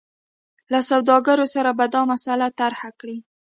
[0.71, 3.17] له سوداګرو سره به دا مسله طرحه کړي.